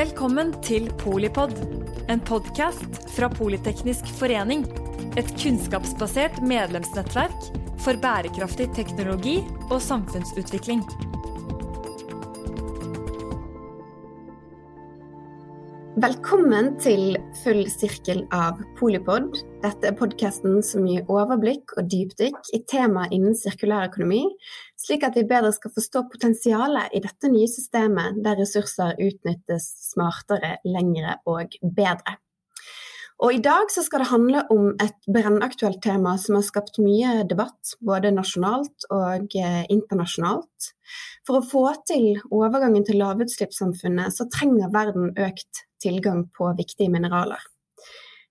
[0.00, 1.50] Velkommen til Polipod,
[2.08, 4.62] en podkast fra Politeknisk forening.
[5.20, 7.50] Et kunnskapsbasert medlemsnettverk
[7.84, 9.36] for bærekraftig teknologi
[9.66, 10.80] og samfunnsutvikling.
[16.00, 19.34] Velkommen til full sirkel av Polipod.
[19.60, 24.22] Dette er podkasten som gir overblikk og dypdykk i tema innen sirkulærøkonomi,
[24.80, 30.56] slik at vi bedre skal forstå potensialet i dette nye systemet der ressurser utnyttes smartere,
[30.64, 32.16] lengre og bedre.
[33.20, 37.74] Og I dag skal det handle om et brennaktuelt tema som har skapt mye debatt,
[37.84, 40.70] både nasjonalt og eh, internasjonalt.
[41.28, 47.44] For å få til overgangen til lavutslippssamfunnet, så trenger verden økt tilgang på viktige mineraler.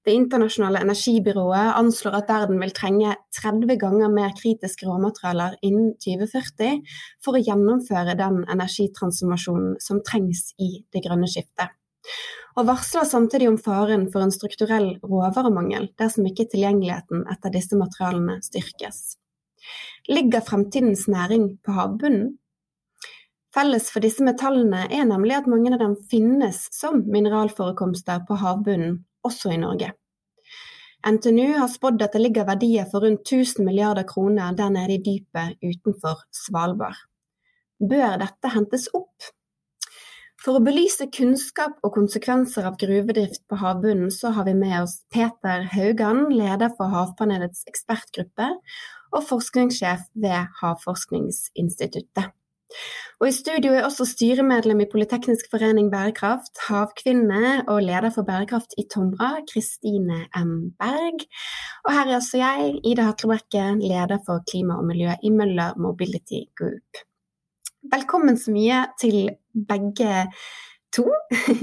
[0.08, 6.80] Det internasjonale energibyrået anslår at verden vil trenge 30 ganger mer kritiske råmaterialer innen 2040
[7.26, 11.76] for å gjennomføre den energitransformasjonen som trengs i det grønne skiftet.
[12.58, 18.40] Og varsler samtidig om faren for en strukturell råvaremangel dersom ikke tilgjengeligheten etter disse materialene
[18.46, 19.18] styrkes.
[20.10, 22.38] Ligger fremtidens næring på havbunnen?
[23.54, 29.00] Felles for disse metallene er nemlig at mange av dem finnes som mineralforekomster på havbunnen,
[29.26, 29.92] også i Norge.
[31.08, 35.04] NTNU har spådd at det ligger verdier for rundt 1000 milliarder kroner der nede i
[35.04, 36.98] dypet utenfor Svalbard.
[37.80, 39.30] Bør dette hentes opp?
[40.40, 45.02] For å belyse kunnskap og konsekvenser av gruvedrift på havbunnen, så har vi med oss
[45.12, 48.48] Peter Haugan, leder for Havpanelets ekspertgruppe
[49.12, 52.32] og forskningssjef ved Havforskningsinstituttet.
[53.20, 58.78] Og I studio er også styremedlem i Politeknisk forening bærekraft, havkvinne og leder for bærekraft
[58.78, 60.54] i Tomra, Kristine M.
[60.80, 61.26] Berg.
[61.84, 66.46] Og her er også jeg, Ida Hatlebrekke, leder for klima og miljø i Møller Mobility
[66.56, 67.04] Group.
[67.92, 69.30] Velkommen så mye til
[69.68, 70.14] begge
[70.96, 71.06] to.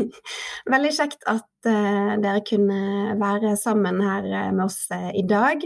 [0.75, 5.65] Veldig kjekt at uh, dere kunne være sammen her uh, med oss uh, i dag.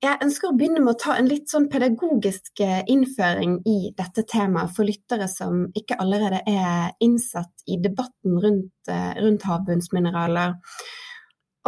[0.00, 4.22] Jeg ønsker å begynne med å ta en litt sånn pedagogisk eh, innføring i dette
[4.24, 10.54] temaet for lyttere som ikke allerede er innsatt i debatten rundt, eh, rundt havbunnsmineraler.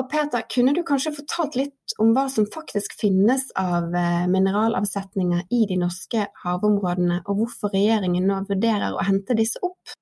[0.01, 5.51] Og Peter, kunne du kanskje fortalt litt om hva som faktisk finnes av eh, mineralavsetninger
[5.53, 9.93] i de norske havområdene, og hvorfor regjeringen nå vurderer å hente disse opp?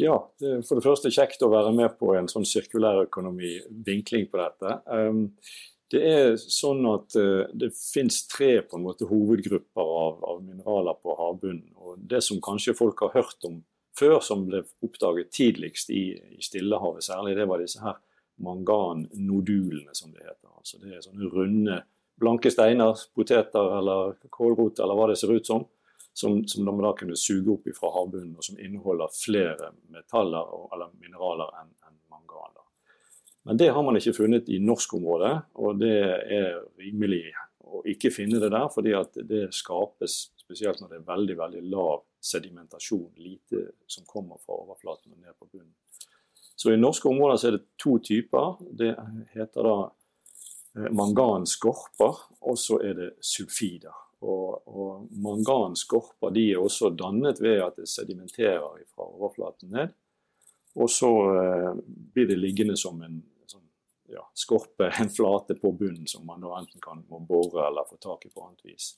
[0.00, 4.78] Ja, for det første kjekt å være med på en sånn sirkulærøkonomi-vinkling på dette.
[5.90, 10.98] Det er sånn at uh, det finnes tre på en måte hovedgrupper av, av, mineraler
[11.02, 11.72] på havbunnen.
[11.74, 13.58] og Det som kanskje folk har hørt om
[13.98, 16.04] før, som ble oppdaget tidligst i,
[16.36, 17.98] i Stillehavet særlig, det var disse her
[18.40, 20.54] mangannodulene, som det heter.
[20.54, 21.82] Altså Det er sånne runde,
[22.20, 25.66] blanke steiner, poteter eller kålrot eller hva det ser ut som,
[26.14, 30.94] som, som de da kunne suge opp fra havbunnen, og som inneholder flere metaller eller
[31.02, 31.74] mineraler enn
[33.48, 35.96] men det har man ikke funnet i norsk område, og det
[36.36, 37.24] er rimelig
[37.70, 41.62] å ikke finne det der, fordi at det skapes spesielt når det er veldig veldig
[41.70, 45.72] lav sedimentasjon, lite som kommer fra overflaten og ned på bunnen.
[46.60, 48.58] Så I norske områder så er det to typer.
[48.76, 48.90] Det
[49.32, 49.76] heter da
[50.76, 53.96] eh, manganskorper, og så er det sulfider.
[54.20, 59.96] Og, og manganskorper de er også dannet ved at det sedimenterer fra overflaten ned.
[60.74, 61.70] Og så eh,
[62.14, 63.18] blir det liggende som en
[63.50, 63.66] sånn,
[64.12, 67.98] ja, skorpe, en flate på bunnen som man da enten kan må bore eller få
[68.02, 68.92] tak i på annet vis.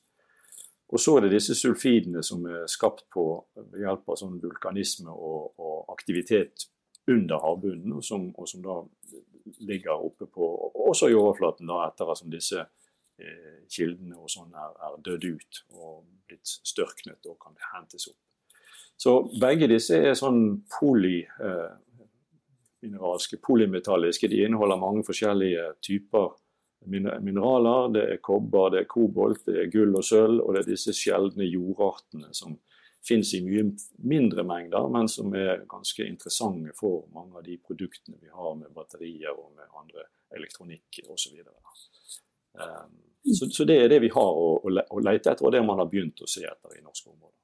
[0.93, 3.25] Og så er det disse sulfidene som er skapt på
[3.57, 6.67] ved hjelp av sånn vulkanisme og, og, aktivitet
[7.09, 8.77] under havbunnen, og som, og som, da
[9.65, 10.49] ligger oppe på
[10.91, 16.05] også i overflaten da at disse eh, kildene og sånn er, er dødd ut og
[16.29, 18.21] blitt størknet og kan hentes opp.
[19.01, 24.29] Så begge disse er sånn polymineralske, eh, polymetalliske.
[24.31, 26.29] De inneholder mange forskjellige typer
[26.87, 27.93] mineraler.
[27.95, 30.95] Det er kobber, det er kobolt, det er gull og sølv, og det er disse
[30.97, 32.59] sjeldne jordartene som
[33.03, 33.65] finnes i mye
[34.07, 38.71] mindre mengder, men som er ganske interessante for mange av de produktene vi har med
[38.75, 40.07] batterier og med andre
[40.37, 41.41] elektronikk osv.
[41.43, 42.23] Så,
[42.63, 43.01] um,
[43.35, 45.91] så, så det er det vi har å, å lete etter, og det man har
[45.91, 47.42] begynt å se etter i norske områder.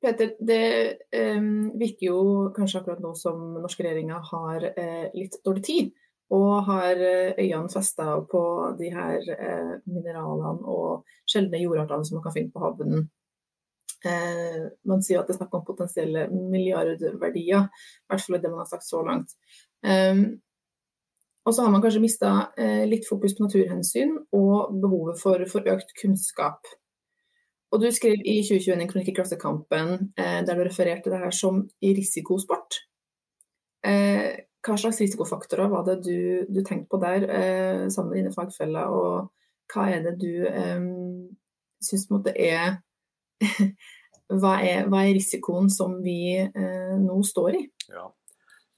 [0.00, 1.40] Peter, det eh,
[1.74, 2.20] virker jo
[2.56, 5.90] kanskje akkurat nå som norske regjeringa har eh, litt dårlig tid.
[6.30, 8.40] Og har uh, øynene festa på
[8.78, 13.08] de her eh, mineralene og sjeldne jordartene som man kan finne på havbunnen.
[14.88, 18.70] man sier at det er snakk om potensielle milliardverdier, i hvert fall det man har
[18.70, 19.34] sagt så langt.
[19.84, 20.38] Um,
[21.44, 22.30] og så har man kanskje mista
[22.88, 26.70] litt fokus på naturhensyn og behovet for, for økt kunnskap.
[27.70, 31.34] Og du skrev i 2021 en kronikk i Klassekampen eh, der du refererte det her
[31.34, 32.80] som i risikosport.
[33.86, 36.18] Eh, hva slags risikofaktorer var det du,
[36.50, 39.30] du tenkte på der eh, sammen med dine fagfeller, og
[39.72, 40.82] hva er det du eh,
[41.80, 42.80] syns er,
[44.40, 47.64] hva er Hva er risikoen som vi eh, nå står i?
[47.88, 48.04] Ja.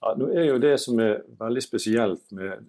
[0.04, 0.14] ja.
[0.16, 2.68] nå er jo Det som er veldig spesielt med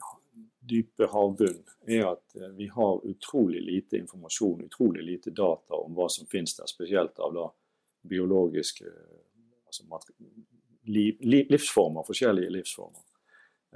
[0.69, 6.09] dype havbunn, er at eh, vi har utrolig lite informasjon, utrolig lite data om hva
[6.11, 7.47] som finnes der, spesielt av da
[8.03, 8.89] biologiske
[9.65, 9.85] altså
[10.91, 11.19] liv,
[11.49, 13.03] livsformer, forskjellige livsformer.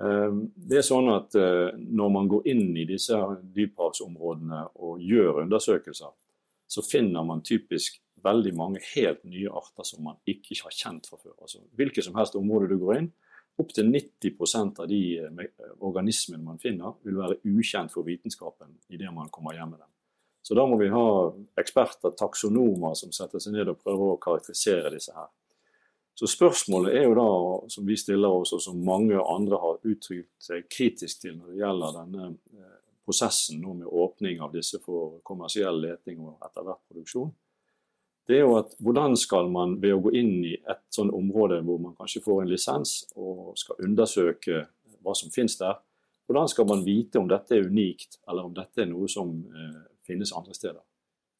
[0.03, 3.17] Ehm, det er sånn at eh, Når man går inn i disse
[3.55, 6.11] dyphavsområdene og gjør undersøkelser,
[6.67, 11.19] så finner man typisk veldig mange helt nye arter som man ikke har kjent fra
[11.21, 11.35] før.
[11.41, 13.09] Altså, hvilket som helst område du går inn,
[13.57, 19.31] Opptil 90% av de eh, organismene man finner, vil være ukjent for vitenskapen idet man
[19.33, 19.91] kommer hjem med dem.
[20.45, 21.07] Så da må vi ha
[21.59, 25.27] eksperter, taksonomer, som setter seg ned og prøver å karakterisere disse her.
[26.17, 27.31] Så spørsmålet er jo da,
[27.69, 31.59] som vi stiller oss, og som mange andre har uttrykt seg kritisk til når det
[31.59, 36.81] gjelder denne eh, prosessen nå med åpning av disse for kommersiell leting og etter hvert
[36.89, 37.29] produksjon,
[38.27, 41.61] det er jo at hvordan skal man ved å gå inn i et sånt område
[41.65, 44.65] hvor man kanskje får en lisens og skal undersøke
[45.05, 45.77] hva som finnes der,
[46.27, 49.83] hvordan skal man vite om dette er unikt, eller om dette er noe som eh,
[50.07, 50.83] finnes andre steder?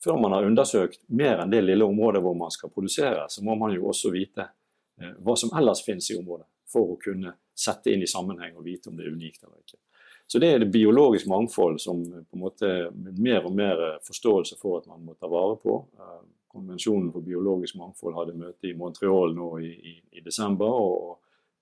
[0.04, 3.58] Før man har undersøkt mer enn det lille området hvor man skal produsere, så må
[3.60, 4.46] man jo også vite
[5.02, 8.66] Eh, hva som ellers finnes i området, for å kunne sette inn i sammenheng og
[8.66, 9.80] vite om det er unikt eller ikke.
[10.28, 12.72] Så det er det biologisk mangfold som på en måte
[13.16, 15.78] mer og mer forståelse for at man må ta vare på.
[15.98, 16.24] Eh,
[16.58, 21.16] konvensjonen for biologisk mangfold hadde møte i Montreal nå i, i, i desember og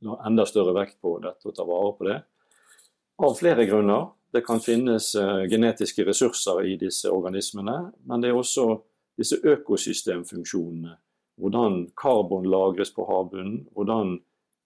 [0.05, 2.19] la enda større vekt på dette og ta vare på det.
[3.23, 4.11] Av flere grunner.
[4.35, 8.65] Det kan finnes uh, genetiske ressurser i disse organismene, men det er også
[9.15, 10.97] disse økosystemfunksjonene
[11.39, 14.17] hvordan karbon lagres på havbunnen, hvordan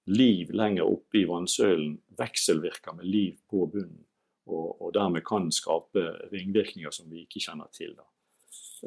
[0.09, 4.05] liv lenger oppe i vannsøylen vekselvirker med liv på bunnen,
[4.49, 7.93] og, og, dermed kan skape ringvirkninger som vi ikke kjenner til.
[7.97, 8.05] Da.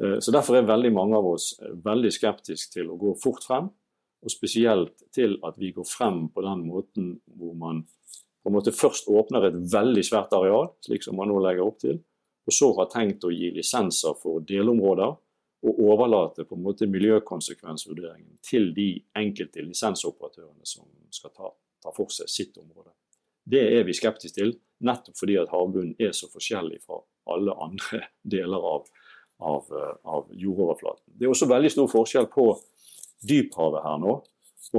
[0.01, 3.45] Eh, så Derfor er veldig mange av oss eh, veldig skeptiske til å gå fort
[3.45, 3.69] frem,
[4.23, 7.83] og spesielt til at vi går frem på den måten hvor man
[8.43, 11.79] på en måte først åpner et veldig svært areal, slik som man nå legger opp
[11.83, 12.01] til,
[12.43, 15.13] og så har tenkt å gi lisenser for delområder
[15.63, 22.11] og overlate på en måte miljøkonsekvensvurderingen til de enkelte lisensoperatørene som skal ta, ta, for
[22.11, 22.91] seg sitt område.
[23.47, 24.53] Det er vi skeptiske til,
[24.83, 26.99] nettopp fordi at havbunnen er så forskjellig fra
[27.31, 28.03] alle andre
[28.35, 28.91] deler av,
[29.43, 29.71] av,
[30.03, 31.05] av jordoverflaten.
[31.13, 32.51] Det er også veldig stor forskjell på
[33.27, 34.21] dyphavet her nå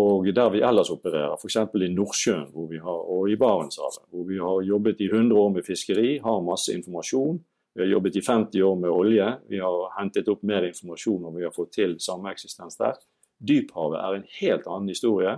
[0.01, 1.59] og der vi ellers opererer, f.eks.
[1.77, 2.47] i Nordsjøen
[2.83, 6.73] har, og i Barentshavet, hvor vi har jobbet i 100 år med fiskeri, har masse
[6.75, 7.37] informasjon
[7.75, 9.39] vi har jobbet i 50 år med olje.
[9.49, 13.01] Vi har hentet opp mer informasjon og vi har fått til sameksistens der.
[13.43, 15.33] Dyphavet er en helt annen historie.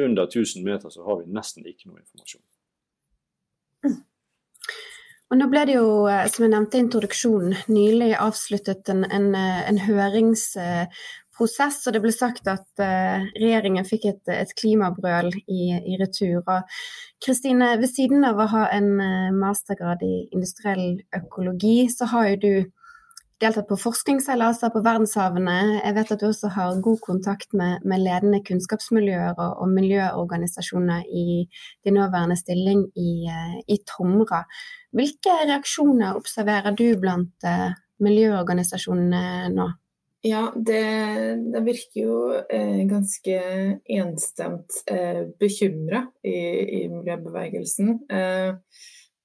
[0.00, 2.40] Under 1000 meter så har vi nesten ikke noe informasjon.
[5.32, 9.30] Og nå ble det jo, eh, som jeg nevnte i introduksjonen, nylig avsluttet en, en,
[9.32, 15.70] eh, en høringsprosess, og det ble sagt at uh, regjeringen fikk et, et klimabrøl i,
[15.88, 16.44] i retur.
[17.24, 18.92] Kristine, ved siden av å ha en
[19.38, 22.54] mastergrad i industriell økologi, så har jo du
[23.42, 25.56] deltatt på forskningsseilaser på verdenshavene.
[25.80, 31.04] Jeg vet at du også har god kontakt med, med ledende kunnskapsmiljøer og, og, miljøorganisasjoner
[31.10, 31.26] i
[31.84, 34.44] din nåværende stilling i, uh, i Tomra.
[34.94, 37.46] Hvilke reaksjoner observerer du blant
[38.02, 39.22] miljøorganisasjonene
[39.54, 39.70] nå?
[40.22, 40.82] Ja, det,
[41.50, 43.38] det, virker jo eh, ganske
[43.90, 46.36] enstemt eh, bekymra i,
[46.78, 47.96] i, miljøbevegelsen.
[48.06, 48.52] Eh,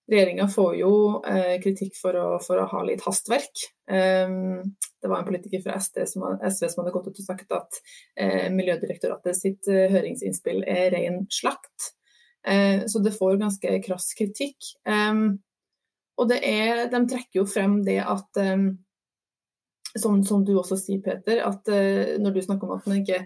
[0.08, 0.92] Regjeringa får jo
[1.28, 3.66] eh, kritikk for å, for å, ha litt hastverk.
[3.92, 4.64] Um,
[5.02, 7.80] det var en politiker fra SD som, SV som hadde gått ut og sagt at
[8.16, 11.94] eh, Miljødirektoratet sitt eh, høringsinnspill er ren slakt.
[12.48, 14.70] så det får ganske krass kritikk.
[16.16, 18.40] og er, de trekker jo frem det at
[20.00, 23.26] som, som, du også sier, Peter, at uh, når du snakker om at man ikke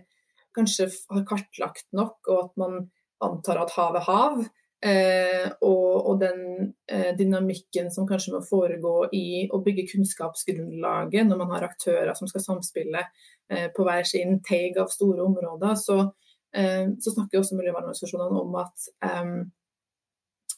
[0.55, 2.79] kanskje har kartlagt nok, og at man
[3.23, 4.41] antar at havet er hav,
[4.85, 6.41] uh, og, og, den
[6.91, 12.29] eh, dynamikken som kanskje må foregå i å bygge kunnskapsgrunnlaget når man har aktører som
[12.31, 13.05] skal samspille
[13.75, 15.95] på hver sin teig av store områder, så,
[16.55, 19.41] så snakker også miljøvernorganisasjonene om at um,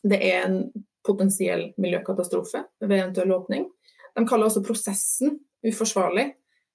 [0.06, 0.60] det er en
[1.02, 3.66] potensiell miljøkatastrofe ved eventuell åpning.
[4.14, 6.28] De kaller også prosessen uforsvarlig,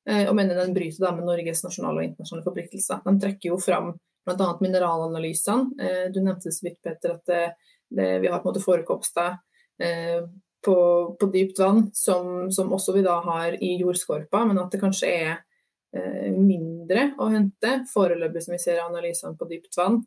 [0.09, 3.03] eh, og mener den bryter med Norges nasjonale og internasjonale forpliktelser.
[3.05, 3.93] De trekker jo fram
[4.29, 4.51] bl.a.
[4.61, 5.73] mineralanalysene.
[5.81, 7.43] Eh, du nevnte så vidt, Peter, at det,
[7.89, 9.39] det, vi har på en måte forekomster
[9.83, 10.21] eh,
[10.65, 10.77] på,
[11.21, 15.13] på, dypt vann som, som, også vi da har i jordskorpa, men at det kanskje
[15.13, 15.37] er
[15.89, 20.03] mindre å hente foreløpig, som vi ser analysene på dypt vann.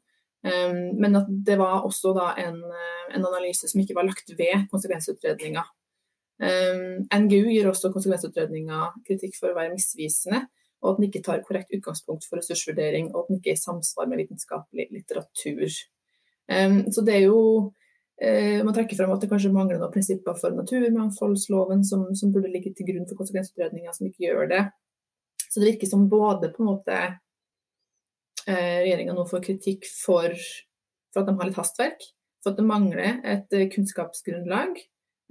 [0.45, 5.63] Men at det var også da en, en, analyse som ikke var lagt ved konsekvensutredninga.
[7.17, 10.43] NGU gir også konsekvensutredninga kritikk for å være misvisende,
[10.81, 13.61] og at den ikke tar korrekt utgangspunkt for ressursvurdering, og at den ikke er i
[13.61, 15.77] samsvar med vitenskapelig litteratur.
[16.51, 20.35] Um, så det er jo uh, Man trekker frem at det kanskje mangler noen prinsipper
[20.37, 24.63] for naturmangfoldsloven som, som burde ligge til grunn for konsekvensutredninger, som ikke gjør det.
[25.51, 26.97] Så det virker som både på en måte
[28.47, 30.35] eh, regjeringa nå får kritikk for,
[31.11, 32.05] for, at de har litt hastverk,
[32.41, 34.79] for at det mangler et eh, kunnskapsgrunnlag,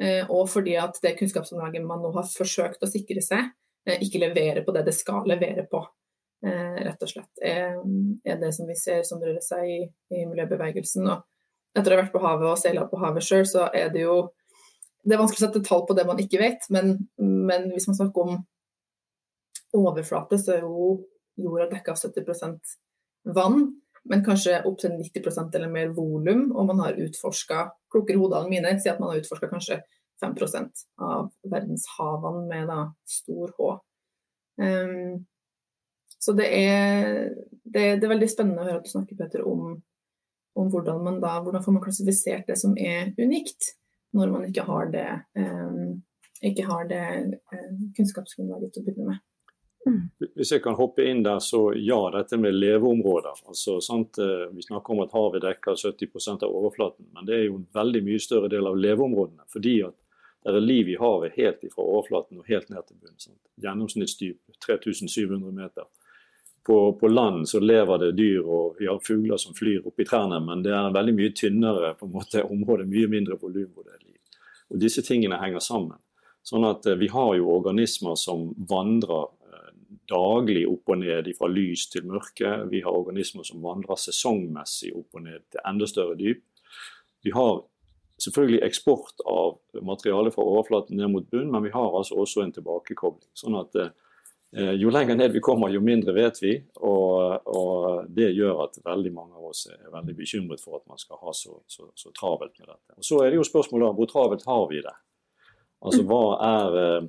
[0.02, 4.20] eh, og fordi at det kunnskapsgrunnlaget man nå har forsøkt å sikre seg, eh, ikke
[4.22, 5.80] leverer på det det skal levere på.
[6.46, 7.74] Eh, rett og slett er,
[8.24, 9.80] er, det som vi ser som rører seg i,
[10.16, 11.08] i miljøbevegelsen.
[11.12, 14.06] Og etter å ha vært på havet og seila på havet sjøl, så er det
[14.06, 14.22] jo
[15.04, 17.96] det er vanskelig å sette tall på det man ikke vet, men, men hvis man
[17.96, 18.40] snakker om
[19.76, 20.90] overflate så er jo
[21.40, 22.74] jorda dekka av 70%
[23.36, 23.62] vann,
[24.08, 26.48] men kanskje opptil 90% eller mer volum.
[26.56, 29.80] Og man har utforska klokere hodene mine sier at man har utforska kanskje
[30.22, 33.70] 5% av verdenshavene med da stor H.
[34.60, 35.24] Um,
[36.20, 37.30] så det er,
[37.64, 39.78] det, det er, veldig spennende å høre at du snakker Peter, om,
[40.60, 43.72] om hvordan man da hvordan får man klassifisert det som er unikt,
[44.16, 45.08] når man ikke har det,
[45.38, 46.00] um,
[46.44, 47.04] ikke har det
[47.54, 49.24] um, kunnskapsgrunnlaget til å begynne med.
[50.36, 53.40] Hvis jeg kan hoppe inn der, så ja, dette med leveområder.
[53.48, 54.18] Altså, sant?
[54.20, 57.68] Eh, vi snakker om at havet dekker 70% av overflaten, men det er jo en
[57.74, 59.46] veldig mye større del av leveområdene.
[59.52, 59.96] Fordi at
[60.44, 63.40] det er liv i havet helt fra overflaten og helt ned til bunnen.
[63.60, 65.88] Gjennomsnittsdyp 3700 meter.
[66.66, 70.40] På, på, land så lever det dyr og vi har fugler som flyr oppi trærne,
[70.44, 73.96] men det er veldig mye tynnere på en måte, område, mye mindre volum hvor det
[73.96, 74.40] er liv.
[74.70, 75.98] Og Disse tingene henger sammen.
[76.46, 79.28] Sånn at eh, Vi har jo organismer som vandrer
[80.10, 82.52] daglig opp og ned fra lys til mørke.
[82.70, 86.42] Vi har organismer som vandrer sesongmessig opp og ned til enda større dyp.
[87.24, 87.60] Vi har
[88.24, 92.54] selvfølgelig eksport av materiale fra overflaten ned mot bunn, men vi har altså også en
[92.56, 93.28] tilbakekobling.
[93.36, 93.90] Sånn at eh,
[94.80, 96.56] Jo lenger ned vi kommer, jo mindre vet vi.
[96.82, 100.98] Og, og, det gjør at veldig mange av oss er veldig bekymret for at man
[100.98, 102.98] skal ha så, så, så travelt med dette.
[102.98, 104.96] Og Så er det jo spørsmålet hvor travelt har vi det?
[105.80, 107.08] Altså hva er eh,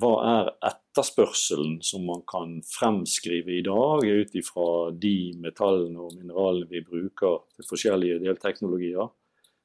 [0.00, 6.68] hva er etterspørselen som man kan fremskrive i dag ut ifra de metallene og mineralene
[6.70, 9.10] vi bruker til forskjellige delteknologier?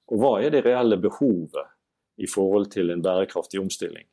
[0.07, 1.73] Og hva er det reelle behovet
[2.17, 4.07] i forhold til en bærekraftig omstilling?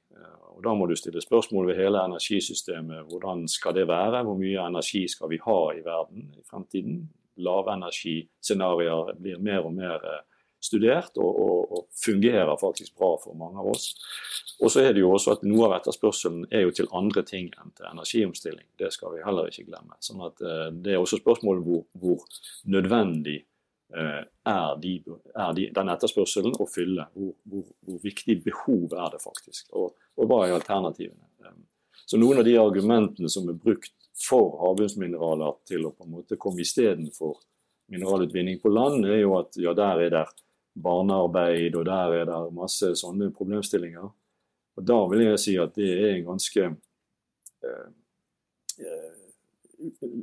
[0.55, 3.09] Og Da må du stille spørsmål ved hele energisystemet.
[3.11, 4.23] Hvordan skal det være?
[4.23, 7.09] Hvor mye energi skal vi ha i verden i fremtiden?
[7.37, 10.21] Lavenergiscenarioer blir mer og mer eh,
[10.63, 13.89] studert og, og, og, fungerer faktisk bra for mange av oss.
[14.63, 17.51] Og så er det jo også at Noe av etterspørselen er jo til andre ting
[17.59, 18.69] enn til energiomstilling.
[18.79, 19.99] Det skal vi heller ikke glemme.
[19.99, 22.23] Sånn at uh, Det er også spørsmålet hvor, hvor
[22.71, 23.41] nødvendig
[23.95, 24.95] er, de,
[25.35, 27.07] er de, den etterspørselen å fylle.
[27.15, 31.29] Hvor, hvor, hvor, viktig behov er det faktisk, og, og hva er alternativene.
[31.47, 31.63] Um,
[32.05, 36.39] så Noen av de argumentene som er brukt for havbunnsmineraler til å på en måte
[36.41, 37.39] komme istedenfor
[37.93, 40.25] mineralutvinning på land, er jo at ja, der er det
[40.75, 44.07] barnearbeid, og der er det masse sånne problemstillinger.
[44.75, 47.87] Og Da vil jeg si at det er en ganske eh,
[48.79, 49.13] eh,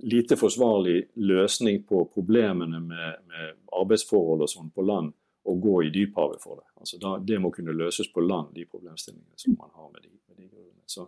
[0.04, 5.14] lite forsvarlig løsning på problemene med, med arbeidsforhold og sånn på land
[5.44, 6.68] å gå i dyphavet for det.
[6.82, 10.12] Altså da, det må kunne løses på land, de problemstillingene som man har med de,
[10.30, 10.86] med de grunnene.
[10.86, 11.08] Så,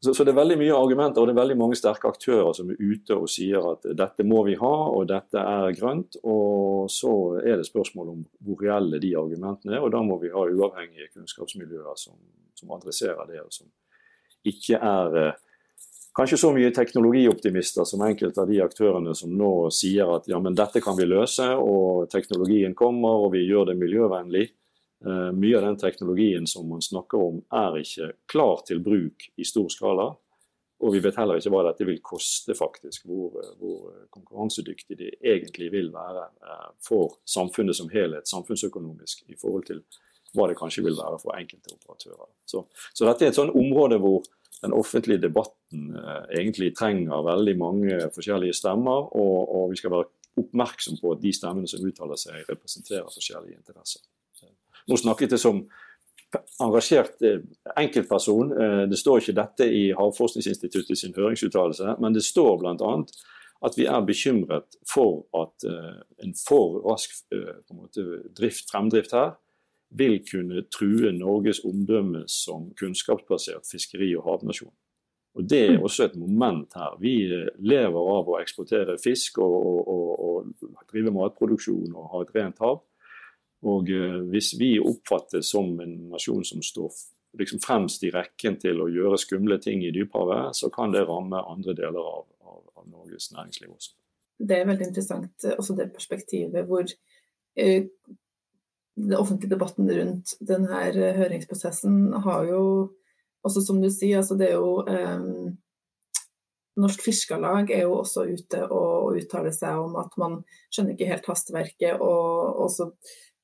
[0.00, 2.70] så, så, det er veldig mye argumenter og det er veldig mange sterke aktører som
[2.72, 6.16] er ute og sier at dette må vi ha, og dette er grønt.
[6.24, 10.32] Og så er det spørsmål om hvor reelle de argumentene er, og da må vi
[10.32, 12.16] ha uavhengige kunnskapsmiljøer som,
[12.56, 13.68] som adresserer det, og som
[14.48, 15.46] ikke er eh,
[16.20, 20.56] kanskje så mye teknologioptimister som enkelte av de aktørene som nå sier at ja, men
[20.58, 24.42] dette kan vi løse, og teknologien kommer, og vi gjør det miljøvennlig.
[25.06, 29.46] Eh, mye av den teknologien som man snakker om, er ikke klar til bruk i
[29.48, 30.10] stor skala.
[30.80, 33.06] Og vi vet heller ikke hva dette vil koste, faktisk.
[33.08, 39.64] Hvor, hvor konkurransedyktig det egentlig vil være eh, for samfunnet som helhet, samfunnsøkonomisk, i forhold
[39.72, 39.80] til
[40.36, 42.28] hva det kanskje vil være for enkelte operatører.
[42.44, 44.20] Så, så dette er et sånn område hvor
[44.62, 50.10] den offentlige debatten eh, egentlig trenger veldig mange forskjellige stemmer, og, og vi skal være
[50.40, 54.04] oppmerksom på at de stemmene som uttaler seg, representerer forskjellige interesser.
[54.88, 55.64] Nå snakket jeg som
[56.62, 57.42] engasjert eh,
[57.80, 58.52] enkeltperson.
[58.52, 62.94] Eh, det står ikke dette i Havforskningsinstituttet sin høringsuttalelse, men det står bl.a.
[63.66, 65.68] at vi er bekymret for at
[66.24, 68.04] en for rask en måte,
[68.36, 69.34] drift, fremdrift her
[69.90, 74.72] vil kunne true Norges omdømme som kunnskapsbasert fiskeri- og havnasjon.
[75.34, 76.96] Og Det er også et moment her.
[77.00, 77.14] Vi
[77.58, 82.58] lever av å eksportere fisk og, og, og, og drive matproduksjon og ha et rent
[82.58, 82.80] hav.
[83.70, 86.90] Og eh, hvis vi oppfattes som en nasjon som står
[87.38, 91.42] liksom fremst i rekken til å gjøre skumle ting i dyphavet, så kan det ramme
[91.46, 93.94] andre deler av, av, av Norges næringsliv også.
[94.40, 97.86] Det er veldig interessant eh, også det perspektivet hvor eh,
[99.00, 100.84] den offentlige debatten rundt denne
[101.16, 102.62] høringsprosessen har jo
[103.46, 105.52] også som du sier, altså det er jo eh,
[106.80, 110.38] Norsk Fiskarlag er jo også ute og, uttaler seg om at man
[110.72, 112.00] skjønner ikke helt hastverket.
[112.00, 112.90] og også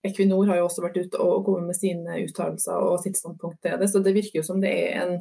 [0.07, 3.81] Equinor har jo også vært ute og kommet med sine uttalelser og sitt standpunkt til
[3.81, 3.91] det.
[3.91, 5.15] Så det virker jo som det er en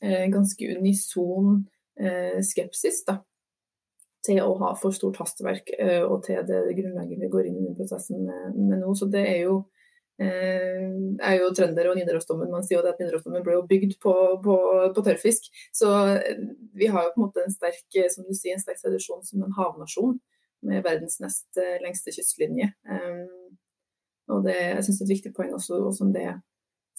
[0.00, 1.60] eh, ganske unison
[2.00, 3.18] eh, skepsis da,
[4.24, 7.76] til å ha for stort hastverk eh, og til det grunnlaget vi går inn i
[7.76, 8.94] prosessen med, med nå.
[8.96, 9.64] Så det er jo
[10.14, 12.46] jeg er jo trønder og Nidarosdomen.
[12.52, 14.12] Man sier jo at Nidarosdomen ble jo bygd på,
[14.44, 14.54] på,
[14.94, 15.48] på, tørrfisk.
[15.74, 15.90] Så
[16.20, 16.38] eh,
[16.78, 19.42] vi har jo på en måte en sterk som du sier, en sterk tradisjon som
[19.42, 20.14] en havnasjon
[20.70, 22.70] med verdens nest eh, lengste kystlinje.
[24.30, 26.28] Og det, jeg synes det er et viktig poeng også, også om det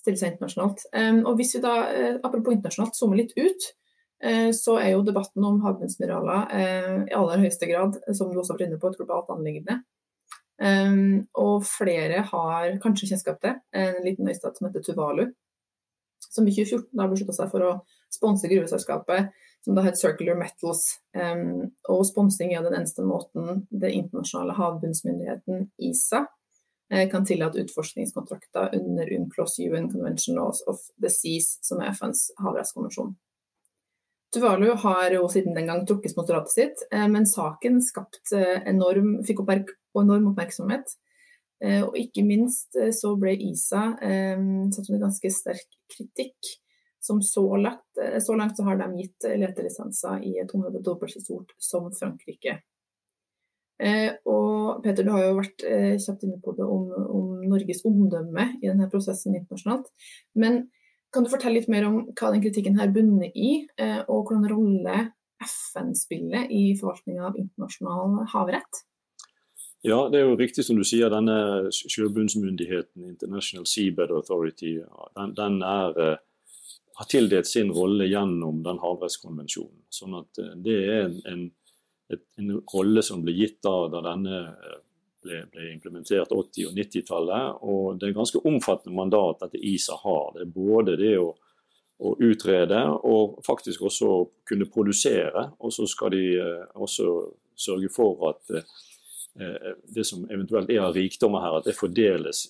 [0.04, 0.84] stiller seg internasjonalt.
[1.26, 1.72] Og hvis vi da,
[2.20, 3.72] Apropos internasjonalt, zoomer litt ut,
[4.56, 8.68] så er jo debatten om havbunnsmineraler uh, i aller høyeste grad, som du også vært
[8.68, 9.82] inne på, et globalt anliggende.
[10.56, 15.26] Um, og flere har kanskje kjennskap til en liten øystat som heter Tuvalu,
[16.26, 17.74] som i 2014 har beslutta seg for å
[18.14, 19.34] sponse gruveselskapet
[19.66, 20.86] som da het Circular Metals.
[21.18, 26.26] Um, og sponsing er den eneste måten det internasjonale havbunnsmyndigheten ISA
[26.90, 32.28] Eh, kan tillate utforskningskontrakter under UNCLOS UN Convention Laws of the Seas, som er FNs
[32.38, 33.16] havrettskonvensjon.
[34.36, 39.18] Tuvalu har jo siden den gang trukket sponsoratet sitt, eh, men saken skapt eh, enorm,
[39.26, 40.98] fikk enorm oppmerksomhet.
[41.66, 46.50] Og ikke minst så ble ISA satt under ganske sterk kritikk.
[47.02, 51.24] Som så langt, så langt så har de gitt letelisenser i et område dobbelt så
[51.24, 52.58] stort som Frankrike.
[53.84, 57.84] Eh, og Peter, du har jo vært eh, kjapt inne på det om, om, Norges
[57.88, 59.90] omdømme i denne prosessen internasjonalt.
[60.40, 60.66] Men
[61.16, 64.50] kan du fortelle litt mer om hva den kritikken her bunner i, eh, og hvordan
[64.52, 64.98] rolle
[65.46, 68.84] FN spiller i forvaltninga av internasjonal havrett?
[69.86, 71.12] Ja, det er jo riktig som du sier.
[71.14, 74.80] Denne sjøbunnsmyndigheten, International Seabed Authority,
[75.18, 76.00] den, den er,
[76.98, 79.84] har tildelt sin rolle gjennom den havrettskonvensjonen.
[79.94, 81.46] Sånn at det er en, en
[82.14, 84.82] en rolle som ble gitt da denne eh,
[85.26, 87.60] ble, ble implementert 80- og 90-tallet.
[87.66, 90.32] Og det er ganske omfattende mandat dette ISA har.
[90.36, 91.32] Det er både det å,
[92.00, 94.12] å utrede og faktisk også
[94.48, 95.50] kunne produsere.
[95.60, 97.12] Og så skal de eh, også
[97.66, 98.76] sørge for at eh,
[99.40, 102.46] Eh, det som eventuelt er av rikdommer her, at det fordeles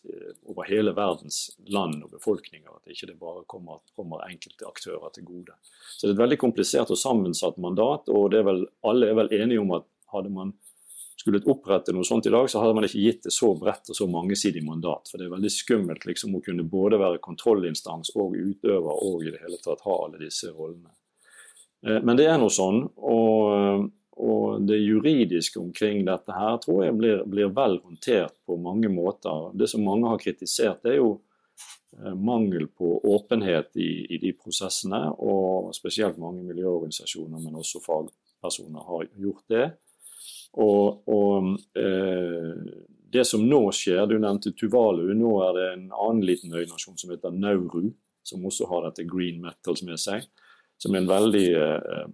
[0.45, 2.69] over hele verdens land og befolkninger.
[2.69, 5.55] At ikke det bare kommer, kommer enkelte aktører til gode.
[5.97, 8.09] Så det er et veldig komplisert og sammensatt mandat.
[8.09, 10.53] og er vel, Alle er vel enige om at hadde man
[11.25, 13.97] skulle opprette noe sånt i dag, så hadde man ikke gitt det så bredt og
[13.97, 15.09] så mangesidig mandat.
[15.09, 19.33] For det er veldig skummelt liksom å kunne både være kontrollinstans og utøver og i
[19.33, 20.93] det hele tatt ha alle disse rollene.
[21.81, 22.83] Eh, men det er noe sånn.
[23.01, 28.87] og og det juridiske omkring dette her tror jeg blir, blir, vel håndtert på mange
[28.87, 29.49] måter.
[29.59, 31.09] Det som mange har kritisert, det er jo
[31.99, 35.01] eh, mangel på åpenhet i, i, de prosessene.
[35.19, 39.65] Og spesielt mange miljøorganisasjoner, men også fagpersoner, har gjort det.
[40.61, 42.55] Og, og eh,
[43.11, 47.13] det som nå skjer, du nevnte Tuvalu, nå er det en annen liten øynasjon som
[47.13, 47.91] heter Nauru,
[48.25, 50.27] som også har dette green metals med seg.
[50.81, 52.05] Som er en veldig eh,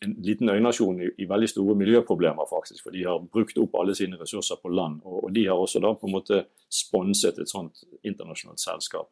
[0.00, 2.84] en liten øynasjon i, i, veldig store miljøproblemer, faktisk.
[2.84, 5.00] For de har brukt opp alle sine ressurser på land.
[5.04, 9.10] Og, og de har også da på en måte sponset et sånt internasjonalt selskap.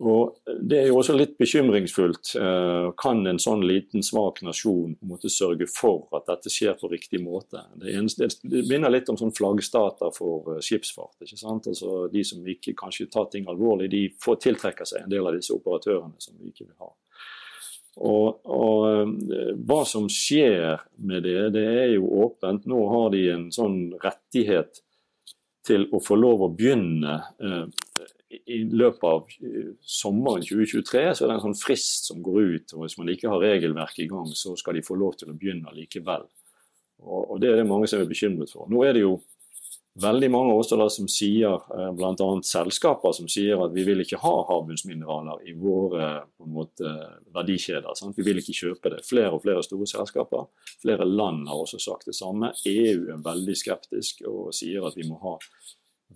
[0.00, 2.32] Og Det er jo også litt bekymringsfullt.
[2.40, 7.20] Eh, kan en sånn liten, svak nasjon måte sørge for at dette skjer på riktig
[7.20, 7.60] måte?
[7.76, 11.18] Det, eneste, det minner litt om sånn flaggstater for eh, skipsfart.
[11.20, 11.68] ikke sant?
[11.68, 15.36] Altså De som ikke kanskje tar ting alvorlig, de får tiltrekke seg en del av
[15.36, 16.92] disse operatørene som vi ikke vil ha.
[18.00, 22.64] Og, og, eh, Hva som skjer med det, det er jo åpent.
[22.64, 24.80] Nå har de en sånn rettighet
[25.66, 27.66] til å få lov å begynne eh,
[28.30, 31.02] i løpet av eh, sommeren 2023.
[31.14, 32.76] Så er det en sånn frist som går ut.
[32.76, 35.36] og Hvis man ikke har regelverket i gang, så skal de få lov til å
[35.36, 36.28] begynne likevel.
[37.00, 38.68] Og, Det er det mange som er bekymret for.
[38.70, 39.18] Nå er det jo
[40.00, 42.28] veldig mange også da som sier, eh, bl.a.
[42.46, 46.12] selskaper som sier at vi vil ikke ha havbunnsmineraler i våre
[46.46, 46.92] måte,
[47.34, 47.96] verdikjeder.
[47.98, 48.14] Sant?
[48.20, 49.02] Vi vil ikke kjøpe det.
[49.08, 50.46] Flere og flere store selskaper.
[50.84, 52.52] Flere land har også sagt det samme.
[52.68, 55.38] EU er veldig skeptisk og sier at vi må ha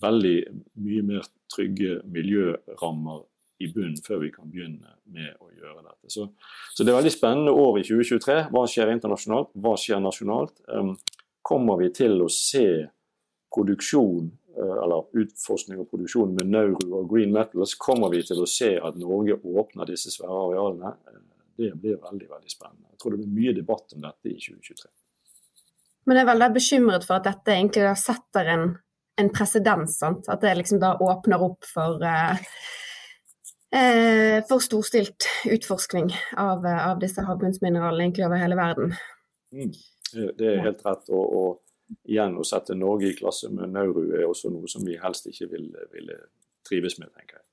[0.02, 0.36] veldig
[0.82, 3.24] mye mer trygge miljørammer
[3.62, 6.10] i bunnen før vi kan begynne med å gjøre dette.
[6.10, 6.26] Så,
[6.74, 8.38] så det er veldig spennende år i 2023.
[8.54, 9.52] Hva skjer internasjonalt?
[9.54, 10.56] Hva skjer nasjonalt?
[10.68, 10.96] Um,
[11.44, 12.66] kommer vi til å se
[13.54, 18.46] produksjon Eh, eller utforskning og produksjon med Nauru og Green Metals, kommer vi til å
[18.46, 20.92] se at Norge åpner disse svære arealene.
[21.10, 21.22] Eh,
[21.58, 22.92] det blir veldig veldig spennende.
[22.92, 24.92] Jeg tror det blir mye debatt om dette i 2023.
[26.06, 28.64] Men jeg er veldig bekymret for at dette egentlig setter en,
[29.16, 30.02] en presedens.
[30.02, 32.38] At det liksom da åpner opp for, eh,
[33.74, 38.94] eh, for storstilt utforskning av, av disse havbunnsmineralene egentlig over hele verden.
[39.54, 39.72] Mm,
[40.38, 41.08] det er helt rett.
[41.10, 44.96] og, og igjen å sette Norge i klasse med Nauru er også noe som vi
[44.98, 46.16] helst ikke ville, ville
[46.66, 47.44] trives med, tenker jeg.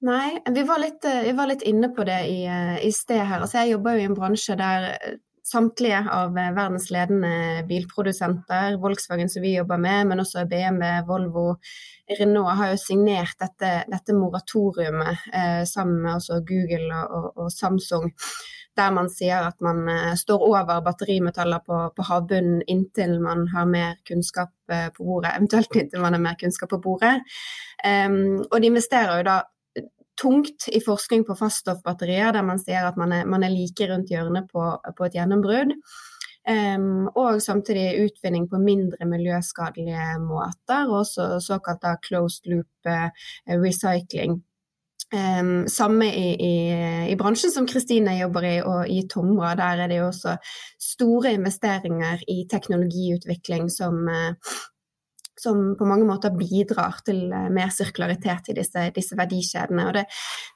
[0.00, 2.38] Nei, vi var litt, vi var litt inne på det i,
[2.86, 3.42] i, sted her.
[3.42, 4.86] Altså, jeg jobber jo i en bransje der
[5.50, 11.46] samtlige av verdens ledende bilprodusenter, Volkswagen som vi jobber med, men også BMW, Volvo,
[12.18, 18.10] Renault har jo signert dette, dette moratoriumet eh, sammen med Google og, og, og Samsung
[18.78, 23.68] der man sier at man eh, står over batterimetaller på, på havbunnen inntil man har
[23.68, 27.18] mer kunnskap eh, på bordet, eventuelt inntil man har mer kunnskap på bordet.
[27.80, 29.40] Um, og de investerer jo da
[30.20, 34.12] tungt i forskning på faststoffbatterier, der man ser at man er, man er like rundt
[34.12, 35.76] hjørnet på, på et gjennombrudd.
[36.48, 41.04] Um, og samtidig utvinning på mindre miljøskadelige måter, og
[41.44, 43.10] såkalt closed loop uh,
[43.60, 44.40] recycling.
[45.10, 46.54] Um, samme i, i,
[47.10, 49.56] i, bransjen som Kristine jobber i, og i Tomra.
[49.58, 50.36] Der er det jo også
[50.80, 54.60] store investeringer i teknologiutvikling som, uh,
[55.40, 59.88] som på mange måter bidrar til uh, mer sirkularitet i disse, disse verdikjedene.
[59.96, 60.04] Det,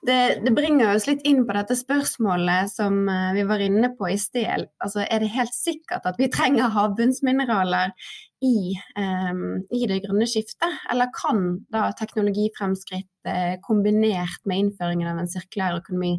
[0.07, 4.13] det, det, bringer oss litt inn på dette spørsmålet som uh, vi var inne på
[4.13, 4.69] i sted.
[4.85, 7.97] Altså, er det helt sikkert at vi trenger havbunnsmineraler
[8.45, 10.81] i, um, i, det grønne skiftet?
[10.93, 11.43] Eller kan
[11.73, 16.15] da teknologifremskritt eh, kombinert med innføringen av en sirkulær økonomi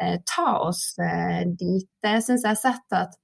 [0.00, 1.90] eh, ta oss eh, dit?
[2.04, 3.16] Jeg syns jeg har sett at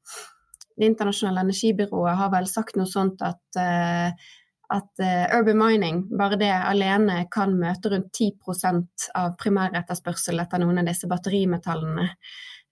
[0.74, 4.32] Det internasjonale energibyrået har vel sagt noe sånt at eh,
[4.74, 10.82] at uh, urban mining, bare det alene, kan møte rundt 10% av primæretterspørsel etter noen
[10.82, 12.08] av disse batterimetallene.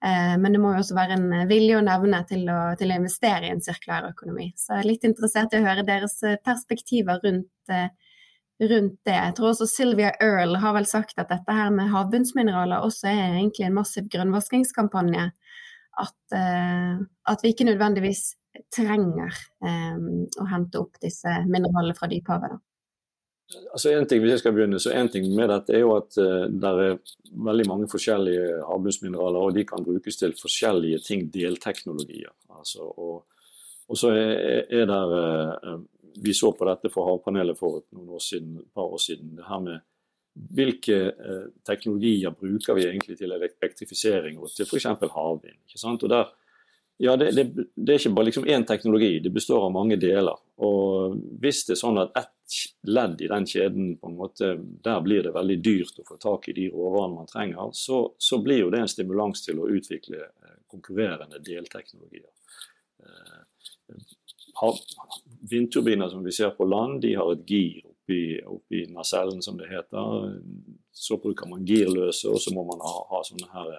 [0.04, 2.90] Eh, men det må jo også være en eh, vilje og nevne til å, til
[2.90, 4.48] å, investere i en sirkulær økonomi.
[4.58, 7.74] Så jeg er litt interessert i å høre deres eh, perspektiver rundt,
[8.62, 9.14] rundt det.
[9.14, 13.22] Jeg tror også Sylvia Earle har vel sagt at dette her med havbunnsmineraler også er
[13.28, 15.30] egentlig en massiv grønnvaskingskampanje.
[16.02, 16.34] At,
[17.28, 18.22] at vi ikke nødvendigvis
[18.72, 19.32] trenger
[19.64, 22.60] um, å hente opp disse mineralene fra dyphavet.
[23.74, 26.16] Altså en ting, hvis jeg skal begynne, så en ting med dette er jo at
[26.20, 26.98] uh, det er
[27.48, 32.32] veldig mange forskjellige havbunnsmineraler, og de kan brukes til forskjellige ting, delteknologier.
[32.52, 33.24] Altså, og,
[33.88, 35.80] og, så er, er der uh,
[36.22, 39.36] Vi så på dette for Havpanelet for noen år siden, et par år siden.
[39.36, 39.80] det her med
[40.32, 41.12] Hvilke
[41.68, 44.86] teknologier bruker vi egentlig til elektrifisering og til f.eks.
[45.12, 45.58] havvind?
[45.92, 46.30] Og der
[47.04, 50.36] ja, det, det, det, er ikke bare liksom én teknologi, det består av mange deler.
[50.62, 54.50] Og Hvis det er sånn at ett ledd i den kjeden på en måte,
[54.86, 58.38] der blir det veldig dyrt å få tak i de råvarene man trenger, så, så
[58.44, 62.30] blir jo det en stimulans til å utvikle eh, konkurrerende delteknologier.
[63.02, 64.06] Eh,
[65.50, 69.72] vindturbiner som vi ser på land, de har et gir oppi, oppi nasellen, som det
[69.74, 70.38] heter.
[70.94, 73.74] Så bruker man girløse, og så må man ha, ha sånne her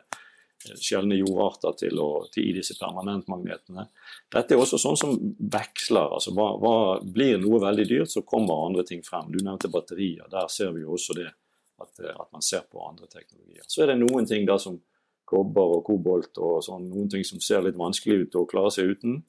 [0.79, 3.85] sjeldne jordarter til, å, til i disse permanentmagnetene.
[4.33, 6.15] Dette er også sånn som veksler.
[6.17, 9.31] altså hva, hva, Blir noe veldig dyrt, så kommer andre ting frem.
[9.31, 10.25] Du nevnte batterier.
[10.31, 13.65] Der ser vi jo også det at, at, man ser på andre teknologier.
[13.67, 14.79] Så er det noen ting da som
[15.27, 18.93] kobber og kobolt og sånn, noen ting som ser litt vanskelig ut å klare seg
[18.93, 19.21] uten.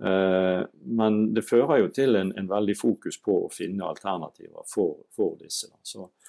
[0.00, 0.62] Eh,
[0.98, 5.36] men det fører jo til en, en, veldig fokus på å finne alternativer for, for
[5.40, 5.68] disse.
[5.68, 5.80] Da.
[5.84, 6.21] Så Eh,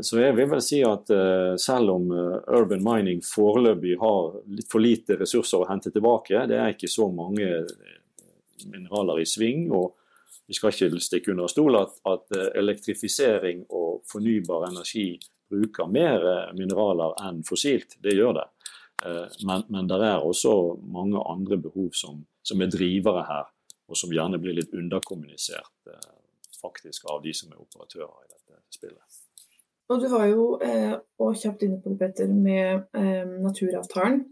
[0.00, 4.70] så jeg vil vel si at eh, selv om eh, urban mining foreløpig har litt
[4.72, 7.48] for lite ressurser å hente tilbake, det er ikke så mange
[8.70, 9.66] mineraler i sving.
[9.74, 9.96] og
[10.48, 15.10] Vi skal ikke stikke under stol at, at elektrifisering og fornybar energi
[15.50, 16.24] bruker mer
[16.56, 17.98] mineraler enn fossilt.
[18.02, 18.46] Det gjør det.
[19.44, 23.52] Men, men det er også mange andre behov som, som, er drivere her,
[23.90, 25.92] og som gjerne blir litt underkommunisert
[26.62, 29.25] faktisk av de som er operatører i dette spillet.
[29.88, 34.24] Og du var jo eh, og kjapt inne på det, Petter, med eh, naturavtalen.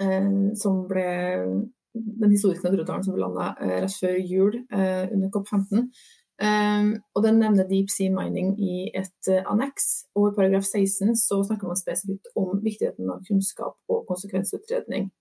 [0.00, 1.08] Eh, som ble
[1.94, 5.84] den historiske naturavtalen som ble landa eh, rett før jul eh, under COP15.
[6.42, 9.90] Eh, og den nevner deep sea mining i et anneks.
[10.16, 15.12] Og i paragraf 16 så snakker man spesifikt om viktigheten av kunnskap og konsekvensutredning.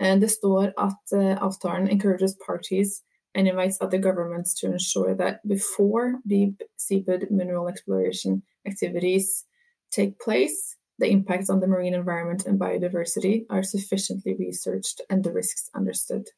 [0.00, 1.12] det står at
[1.44, 3.02] avtalen 'encourages parties
[3.34, 9.44] and invites other governments to ensure that before deep seabed mineral exploration activities
[9.90, 15.32] take place, the impacts on the marine environment and biodiversity are sufficiently researched and the
[15.32, 16.28] risks understood.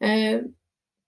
[0.00, 0.40] Eh,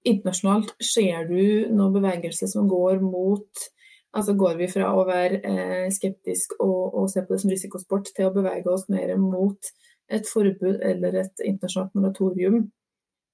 [0.04, 3.70] internasjonalt, ser du noen bevegelse som går mot
[4.14, 8.12] Altså går vi fra å være eh, skeptisk og, og, se på det som risikosport,
[8.14, 9.70] til å bevege oss mer mot
[10.06, 12.60] et forbud eller et internasjonalt moratorium,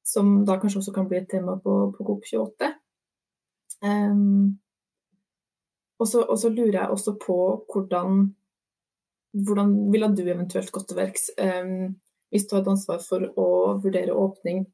[0.06, 2.70] som da kanskje også kan bli et tema på, på COP28.
[3.84, 4.56] Um,
[6.00, 7.38] og, så, og, så, lurer jeg også på
[7.72, 8.22] hvordan,
[9.46, 11.92] hvordan ville du eventuelt gått til verks um,
[12.30, 13.48] hvis du hadde ansvar for å
[13.82, 14.64] vurdere åpning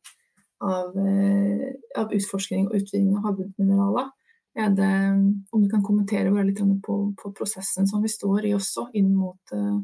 [0.62, 1.66] av, uh,
[1.98, 4.12] av utforskning og utvinning av havbunnsmineraler?
[4.56, 4.72] Er
[5.52, 9.52] om du kan kommentere litt på, på, prosessen som vi står i også, inn mot
[9.52, 9.82] uh,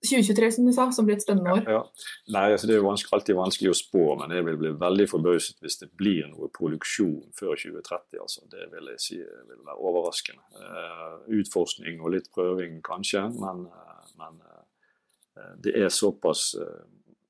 [0.00, 1.66] 2023, som du sa, som blir et spennende år?
[1.68, 2.06] Ja, ja.
[2.32, 5.06] Nei, altså Det er jo vanskelig, alltid vanskelig å spå, men jeg vil bli veldig
[5.10, 8.22] forbauset hvis det blir noe produksjon før 2030.
[8.22, 8.46] altså.
[8.52, 10.46] Det vil jeg si vil være overraskende.
[10.56, 16.54] Uh, utforskning og litt prøving kanskje, men, uh, men uh, det er såpass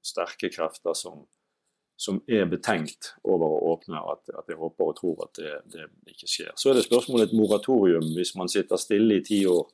[0.00, 1.26] sterke krefter som
[2.00, 5.88] som er betenkt over å åpne, at, at jeg håper og tror at det, det,
[6.08, 6.54] ikke skjer.
[6.56, 9.66] Så er det spørsmålet et moratorium hvis man sitter stille i ti år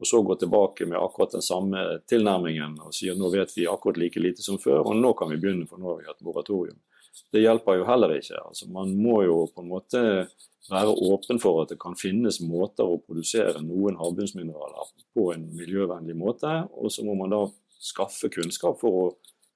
[0.00, 4.00] og så går tilbake med akkurat den samme tilnærmingen og sier nå vet vi akkurat
[4.00, 6.80] like lite som før, og nå kan vi begynne, for nå har vi hatt moratorium.
[7.32, 8.40] Det hjelper jo heller ikke.
[8.40, 10.02] Altså, man må jo på en måte
[10.70, 16.16] være åpen for at det kan finnes måter å produsere noen havbunnsmineraler på en miljøvennlig
[16.18, 17.44] måte, og så må man da
[17.84, 19.06] skaffe kunnskap for å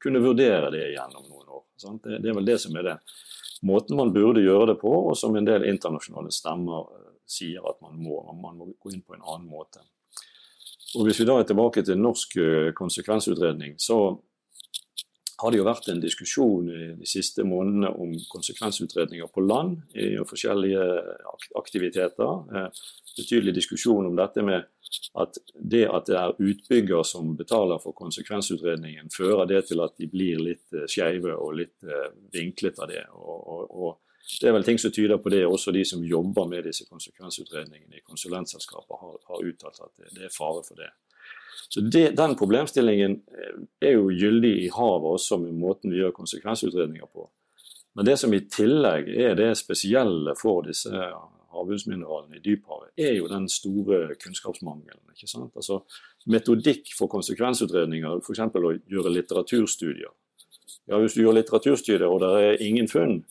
[0.02, 1.64] kunne vurdere det gjennom noen år.
[1.78, 2.96] Det, det, er vel det som er det.
[3.66, 7.80] Måten man burde gjøre det på, og som en del internasjonale stemmer eh, sier at
[7.82, 8.20] man må.
[8.38, 9.82] Man må gå inn på en annen måte.
[10.96, 14.16] Og Hvis vi da er tilbake til norsk eh, konsekvensutredning, så
[15.38, 16.66] har det jo vært en diskusjon
[16.98, 20.86] de siste månedene om konsekvensutredninger på land i forskjellige
[21.60, 22.32] aktiviteter.
[22.56, 22.82] Eh,
[23.18, 24.66] betydelig diskusjon om dette med
[25.20, 30.08] at det at det er utbygger som betaler for konsekvensutredningen, fører det til at de
[30.10, 33.04] blir litt eh, skeive og litt eh, vinklet av det.
[33.14, 33.96] Og, og, og,
[34.40, 35.46] det er vel ting som tyder på det.
[35.46, 40.26] Også de som jobber med disse konsekvensutredningene i konsulentselskaper har, har uttalt at det, det,
[40.28, 40.90] er fare for det.
[41.68, 43.56] Så det, Den problemstillingen eh,
[43.88, 47.24] er jo gyldig i havet også med måten vi gjør konsekvensutredninger på.
[47.96, 53.30] Men det som i tillegg er det spesielle for disse havbunnsmineralene i dyphavet, er jo
[53.32, 55.02] den store kunnskapsmangelen.
[55.16, 55.56] ikke sant?
[55.56, 55.80] Altså
[56.28, 58.44] Metodikk for konsekvensutredninger, f.eks.
[58.44, 60.12] å gjøre litteraturstudier.
[60.88, 63.22] Ja, Hvis du gjør litteraturstudier og det er ingen funn,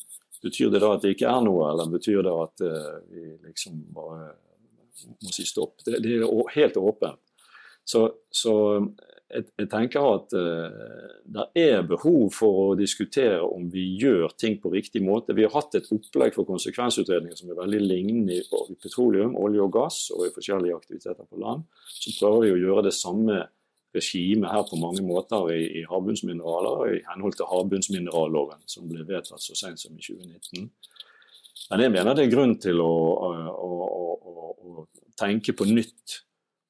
[0.43, 3.79] betyr det da at det ikke er noe, eller betyr det at uh, vi liksom
[3.95, 4.33] bare
[5.21, 5.79] må si stopp?
[5.85, 7.21] Det, det er helt åpent.
[7.87, 8.01] Så,
[8.33, 8.53] så
[9.31, 14.57] jeg, jeg, tenker at uh, det er behov for å diskutere om vi gjør ting
[14.63, 15.35] på riktig måte.
[15.37, 19.75] Vi har hatt et opplegg for konsekvensutredninger som er veldig lignende i petroleum, olje og
[19.75, 21.67] gass og i forskjellige aktiviteter på land.
[21.87, 23.45] Så prøver vi å gjøre det samme
[23.97, 29.43] regimet her på mange måter i, i havbunnsmineraler i henhold til havbunnsmineralloven, som ble vedtatt
[29.43, 30.69] så sent som i 2019.
[31.67, 32.93] Men jeg mener det er grunn til å,
[33.27, 33.31] å,
[33.67, 34.87] å, å
[35.19, 36.21] tenke på nytt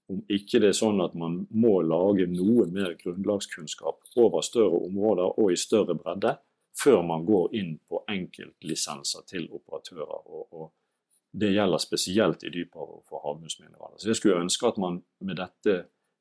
[0.07, 5.33] om ikke det er sånn at man må lage noe mer grunnlagskunnskap over større områder
[5.35, 6.37] og i større bredde
[6.77, 10.29] før man går inn på enkeltlisenser til operatører.
[10.29, 13.97] Og, og det gjelder spesielt i dyphavet for havbunnsmineraler.
[13.99, 15.77] Så jeg skulle ønske at man med dette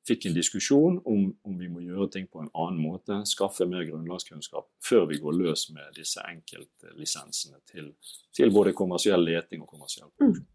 [0.07, 3.85] fikk en diskusjon om, om, vi må gjøre ting på en annen måte, skaffe mer
[3.87, 7.91] grunnlagskunnskap før vi går løs med disse enkeltlisensene til,
[8.35, 10.45] til både kommersiell leting og kommersiell produksjon.
[10.45, 10.53] Mm.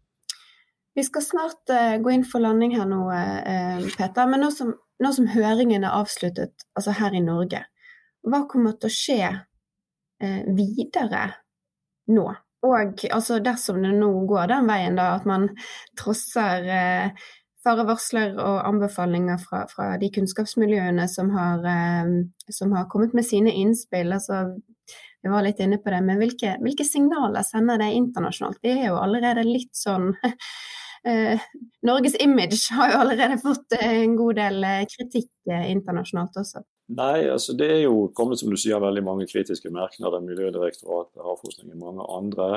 [0.93, 4.29] Vi skal snart uh, gå inn for landing her nå, uh, Peter.
[4.29, 7.63] Men nå som, nå som, høringen er avsluttet, altså her i Norge,
[8.23, 11.25] hva kommer til å skje uh, videre
[12.13, 12.27] nå?
[12.63, 15.49] Og altså, dersom det nå går den veien, da, at man
[15.99, 16.69] trosser
[17.63, 21.63] farevarsler og anbefalinger fra, fra, de kunnskapsmiljøene som har,
[22.51, 24.11] som har, kommet med sine innspill.
[24.11, 24.43] altså
[25.23, 28.59] vi var litt inne på det, men hvilke, hvilke signaler sender det internasjonalt?
[28.63, 30.09] Vi er jo allerede litt sånn
[31.07, 31.39] eh,
[31.87, 36.65] Norges image har jo allerede fått eh, en god del eh, kritikk eh, internasjonalt også.
[36.93, 40.19] Nei, altså det er jo kommet som du sier, veldig mange kritiske merknader.
[40.27, 42.49] Miljødirektoratet, Havforskningen, mange andre.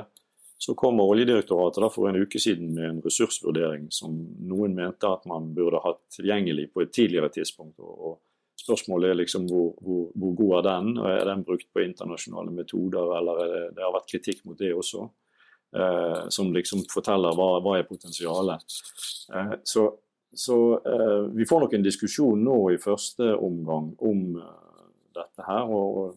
[0.59, 4.15] Så kommer Oljedirektoratet for en uke siden med en ressursvurdering som
[4.49, 7.77] noen mente at man burde hatt tilgjengelig på et tidligere tidspunkt.
[7.81, 8.23] og
[8.57, 10.97] Spørsmålet er liksom hvor, hvor, hvor god er den?
[10.99, 14.73] og Er den brukt på internasjonale metoder, eller det, det har vært kritikk mot det
[14.75, 15.07] også?
[15.77, 18.79] eh, som liksom forteller hva, hva er potensialet.
[19.35, 19.89] Eh, så,
[20.35, 25.67] så eh, vi får nok en diskusjon nå i første omgang om eh, dette her.
[25.71, 26.17] og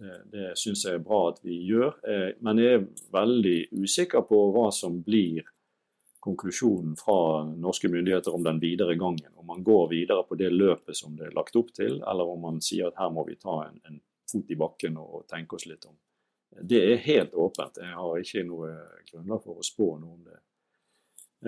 [0.00, 1.96] det, det syns jeg er bra at vi gjør.
[2.08, 5.44] Eh, men jeg er veldig usikker på hva som blir
[6.24, 9.32] konklusjonen fra norske myndigheter om den videre gangen.
[9.36, 12.40] Om man går videre på det løpet som det er lagt opp til, eller om
[12.44, 15.68] man sier at her må vi ta en, en fot i bakken og tenke oss
[15.68, 15.96] litt om.
[16.60, 17.80] Det er helt åpent.
[17.80, 18.72] Jeg har ikke noe
[19.10, 20.40] grunnlag for å spå noe om det.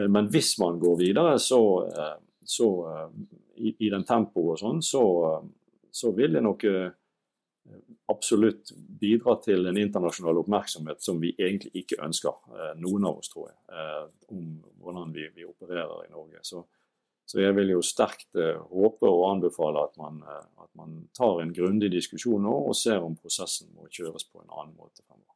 [0.09, 1.61] Men hvis man går videre, så,
[2.41, 2.69] så
[3.57, 5.03] i, i, den tempoet og sånn, så,
[5.93, 6.65] så vil det nok
[8.11, 12.38] absolutt bidra til en internasjonal oppmerksomhet som vi egentlig ikke ønsker,
[12.83, 14.46] noen av oss, tror jeg, om
[14.83, 16.42] hvordan vi, vi opererer i Norge.
[16.46, 16.64] Så,
[17.29, 21.55] så jeg vil jo sterkt uh, håpe og anbefale at man, at man tar en
[21.55, 25.29] grundig diskusjon nå og ser om prosessen må kjøres på en annen måte fremover.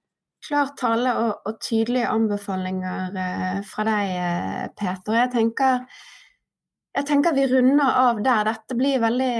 [0.46, 3.16] Klar tale og, og tydelige anbefalinger
[3.66, 5.16] fra deg, Peter.
[5.24, 5.80] Jeg tenker,
[6.94, 8.44] jeg tenker vi runder av der.
[8.52, 9.32] Dette blir veldig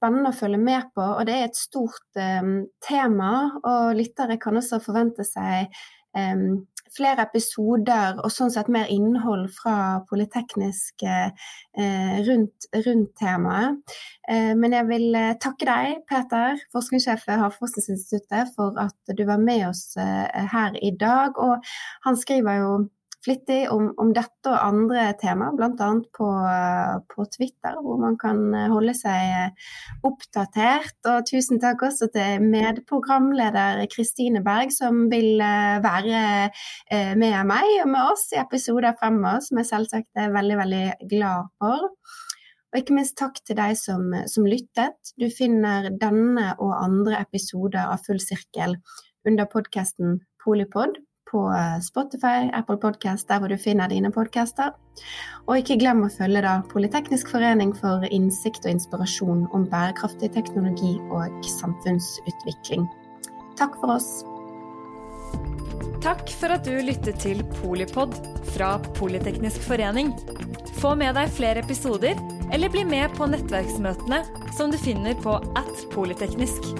[0.00, 3.32] spennende å følge med på, og det er et stort um, tema.
[3.60, 5.68] Og lyttere kan også forvente seg
[6.16, 6.62] um,
[6.94, 11.50] flere episoder og sånn sett mer innhold fra Politeknisk eh,
[12.26, 13.96] rundt, rundt, temaet.
[14.28, 19.42] Eh, men jeg vil eh, takke deg, Peter, forskningssjef ved Havforskningsinstituttet, for at du var
[19.42, 21.38] med oss eh, her i dag.
[21.38, 21.70] Og
[22.06, 22.72] han skriver jo
[23.24, 25.88] flittig om, om dette og andre temaer, bl.a.
[26.16, 26.28] På,
[27.10, 28.40] på Twitter, hvor man kan
[28.72, 29.52] holde seg
[30.06, 30.96] oppdatert.
[31.10, 37.76] Og tusen takk også til medprogramleder Kristine Berg, som vil eh, være eh, med meg
[37.84, 41.90] og med oss i episoder fremover, som jeg selvsagt er veldig, veldig glad for.
[42.70, 45.12] Og ikke minst takk til deg som, som, lyttet.
[45.18, 48.78] Du finner denne og andre episoder av Full sirkel
[49.26, 50.94] under podkasten Polipod
[51.30, 54.74] på eh, Spotify, Apple Podcast, der hvor du finner dine podcaster.
[55.46, 60.96] Og ikke glem å følge da Politeknisk forening for innsikt og inspirasjon om bærekraftig teknologi
[61.10, 62.88] og samfunnsutvikling.
[63.60, 64.10] Takk for oss.
[66.00, 68.14] Takk for at du lyttet til Polipod
[68.54, 70.14] fra Politeknisk forening.
[70.80, 72.16] Få med deg flere episoder,
[72.50, 74.22] eller bli med på nettverksmøtene
[74.56, 76.72] som du finner på at polyteknisk.